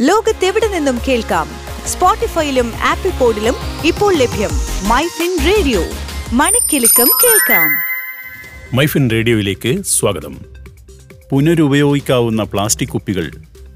ലോകത്തെവിടെ 0.00 0.68
നിന്നും 0.68 0.98
കേൾക്കാം? 1.08 1.48
സ്പോട്ടിഫൈയിലും 1.86 2.72
ആപ്പിൾ 2.84 3.10
പോഡിലും 3.10 3.54
ഇപ്പോൾ 3.86 4.14
ലഭ്യം 4.14 4.50
മൈ 4.88 5.02
ഫിൻ 5.06 5.38
റേഡിയോ 5.46 5.80
മണിക്കെലക്കം 6.32 7.08
കേൾക്കാം. 7.24 7.70
മൈഫിൻ 8.76 9.10
റേഡിയോയിലേക്ക് 9.10 9.82
സ്വാഗതം. 9.82 10.36
പുനരുപയോഗിക്കാവുന്ന 11.32 12.42
പ്ലാസ്റ്റിക് 12.42 12.88
കുപ്പികൾ 12.88 13.30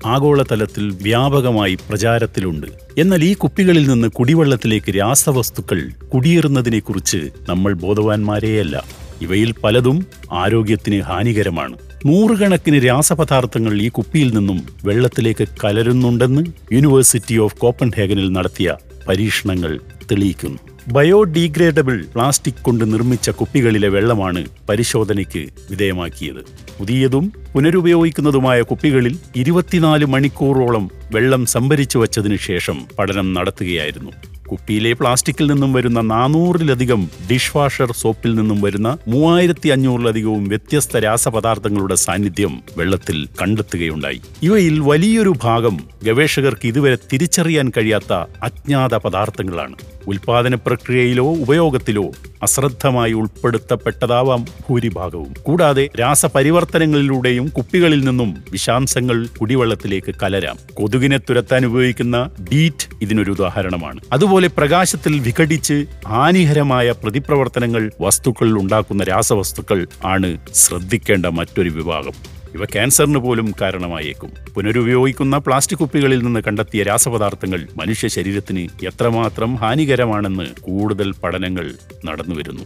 ആഗോളതലത്തിൽ 0.06 0.90
വ്യാപകമായി 1.03 1.74
പ്രചാരത്തിലുണ്ട്. 1.88 2.67
എന്നാൽ 2.99 3.25
ഈ 3.25 3.35
കുപ്പികളിൽ 3.35 3.89
നിന്ന് 3.89 4.09
കുടിവെള്ളത്തിലേക്ക് 4.09 4.99
രാസവസ്തുക്കൾ 4.99 5.91
കുടിയേറുന്നതിനെക്കുറിച്ച് 6.15 7.31
നമ്മൾ 7.49 7.73
ബോധവാന്മാരെയല്ല. 7.73 9.01
ഇവയിൽ 9.23 9.54
പലതും 9.65 10.07
ആരോഗ്യത്തിന് 10.33 11.01
ഹാനികരമാണ്. 11.01 11.77
നൂറുകണക്കിന് 12.07 12.87
രാസപദാർത്ഥങ്ങൾ 12.87 13.83
ഈ 13.83 13.89
കുപ്പിയിൽ 13.89 14.35
നിന്നും 14.35 14.59
വെള്ളത്തിലേക്ക് 14.85 15.49
കലരുന്നുണ്ടെന്ന് 15.65 16.43
യൂണിവേഴ്സിറ്റി 16.73 17.37
ഓഫ് 17.37 17.57
കോപ്പൻഹേഗനിൽ 17.57 18.33
നടത്തിയ 18.33 18.77
പരീക്ഷണങ്ങൾ 19.09 19.80
തെളിയിക്കുന്നു. 20.11 20.59
ബയോഡീഗ്രേഡബിൾ 20.89 22.05
പ്ലാസ്റ്റിക് 22.15 22.63
കൊണ്ട് 22.63 22.93
നിർമ്മിച്ച 22.93 23.30
കുപ്പികളിലെ 23.30 23.89
വെള്ളമാണ് 23.89 24.45
പരിശോധനയ്ക്ക് 24.69 25.43
വിധേയമാക്കിയത്. 25.71 26.43
പുതിയതും 26.79 27.33
പുനരുപയോഗിക്കുന്നതുമായ 27.55 28.63
കുപ്പികളിൽ 28.63 29.19
ഇരുപത്തിനാല് 29.37 30.05
മണിക്കൂറോളം 30.05 30.91
വെള്ളം 31.15 31.47
സംഭരിച്ചു 31.47 31.99
വച്ചതിനു 31.99 32.37
ശേഷം 32.37 32.79
പഠനം 32.99 33.35
നടത്തുകയായിരുന്നു. 33.35 34.13
കുപ്പിയിലെ 34.52 34.92
പ്ലാസ്റ്റിക്കിൽ 34.92 35.47
നിന്നും 35.47 35.73
വരുന്ന 35.73 36.01
നാനൂറിലധികം 36.01 37.10
ഡിഷ് 37.30 37.56
വാഷർ 37.56 37.93
സോപ്പിൽ 37.93 38.34
നിന്നും 38.34 38.60
വരുന്ന 38.60 38.98
മൂവായിരത്തി 39.09 39.69
അഞ്ഞൂറിലധികവും 39.69 40.48
വ്യത്യസ്ത 40.48 40.97
രാസപദാർത്ഥങ്ങളുടെ 40.97 41.95
സാന്നിധ്യം 41.95 42.62
വെള്ളത്തിൽ 42.79 43.29
കണ്ടെത്തുകയുണ്ടായി. 43.43 44.20
ഇവയിൽ 44.43 44.79
വലിയൊരു 44.80 45.34
ഭാഗം 45.43 45.80
ഗവേഷകർക്ക് 46.05 46.66
ഇതുവരെ 46.66 46.98
തിരിച്ചറിയാൻ 47.12 47.73
കഴിയാത്ത 47.77 48.12
അജ്ഞാത 48.43 48.95
പദാർത്ഥങ്ങളാണ്. 48.95 49.77
ഉൽപാദന 50.06 50.54
പ്രക്രിയയിലോ 50.54 51.35
ഉപയോഗത്തിലോ 51.37 52.10
അശ്രദ്ധമായി 52.43 53.13
ഉൾപ്പെടുത്തപ്പെട്ടതാവാം 53.13 54.45
ഭൂരിഭാഗവും. 54.45 55.35
കൂടാതെ 55.43 55.88
രാസപരിവർത്തനങ്ങളിലൂടെയും 56.01 57.49
കുപ്പികളിൽ 57.49 58.04
നിന്നും 58.04 58.45
വിഷാംശങ്ങൾ 58.51 59.27
കുടിവെള്ളത്തിലേക്ക് 59.40 60.15
കലരാം. 60.23 60.57
കൊതുകിനെ 60.74 61.18
തുരത്താൻ 61.18 61.66
ഉപയോഗിക്കുന്ന 61.66 62.30
ഡീറ്റ് 62.52 62.88
ഇതിനൊരു 63.02 63.30
ഉദാഹരണമാണ്. 63.30 64.00
അതുപോലെ 64.12 64.48
പ്രകാശത്തിൽ 64.56 65.18
വിഘടിച്ച് 65.18 65.86
ഹാനികരമായ 66.08 66.90
പ്രതിപ്രവർത്തനങ്ങൾ 66.90 67.90
വസ്തുക്കളിൽ 68.00 68.52
ഉണ്ടാക്കുന്ന 68.52 69.05
രാസവസ്തുക്കൾ 69.05 69.86
ആണ് 70.05 70.36
ശ്രദ്ധിക്കേണ്ട 70.55 71.27
മറ്റൊരു 71.27 71.70
വിഭാഗം. 71.70 72.41
ഇവ 72.55 72.64
ക്യാൻസറിന് 72.64 73.19
പോലും 73.19 73.55
കാരണമായേക്കും. 73.61 74.33
പുനരുപയോഗിക്കുന്ന 74.55 75.39
പ്ലാസ്റ്റിക് 75.39 75.78
കുപ്പികളിൽ 75.78 76.19
നിന്ന് 76.19 76.41
കണ്ടെത്തിയ 76.41 76.83
രാസപദാർത്ഥങ്ങൾ 76.83 77.69
മനുഷ്യ 77.77 78.08
ശരീരത്തിന് 78.08 78.86
എത്രമാത്രം 78.86 79.55
ഹാനികരമാണെന്ന് 79.55 80.45
കൂടുതൽ 80.61 81.12
പഠനങ്ങൾ 81.12 81.75
നടന്നുവരുന്നു. 82.05 82.64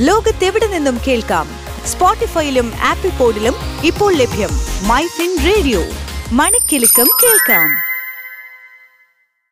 ലോകത്തെവിടെ 0.00 0.66
നിന്നും 0.66 0.98
കേൾക്കാം? 1.08 1.48
സ്പോട്ടിഫൈയിലും 1.86 2.72
ആപ്പിൾ 2.84 3.10
പോഡിലും 3.10 3.54
ഇപ്പോൾ 3.84 4.14
ലഭ്യം 4.14 4.48
മൈ 4.88 5.06
ഫിൻ 5.06 5.38
റേഡിയോ. 5.46 5.82
മണിക്കെലക്കം 6.32 7.06
കേൾക്കാം. 7.22 7.89